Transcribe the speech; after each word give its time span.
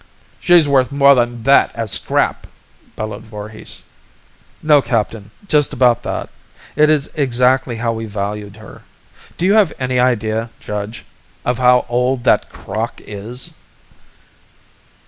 "She's 0.39 0.67
worth 0.67 0.91
more 0.91 1.13
than 1.13 1.43
that 1.43 1.69
as 1.75 1.91
scrap!" 1.91 2.47
bellowed 2.95 3.21
Voorhis. 3.21 3.85
"No, 4.63 4.81
captain, 4.81 5.29
just 5.47 5.73
about 5.73 6.01
that. 6.01 6.31
It 6.75 6.89
is 6.89 7.11
exactly 7.13 7.75
how 7.75 7.93
we 7.93 8.05
valued 8.05 8.55
her. 8.57 8.81
Do 9.37 9.45
you 9.45 9.53
have 9.53 9.71
any 9.79 9.99
idea, 9.99 10.49
Judge, 10.59 11.05
of 11.45 11.59
how 11.59 11.85
old 11.87 12.23
that 12.23 12.49
crock 12.49 12.99
is?" 13.05 13.53